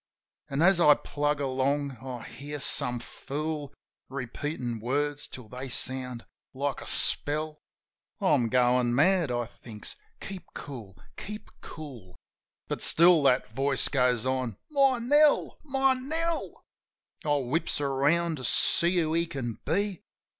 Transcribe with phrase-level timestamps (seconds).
[0.49, 3.71] An', as I plug along, I hear some fool
[4.09, 7.61] Repeatin' words till they sound like a spell.
[8.19, 9.95] "I'm goin' mad," I thinks.
[10.19, 10.97] "Keep cool!
[11.17, 12.15] Keep cool!"
[12.67, 15.59] But still that voice goes on: "My Nell!
[15.63, 16.65] My Nell!"
[17.23, 20.01] I whips round quick to see who he can be.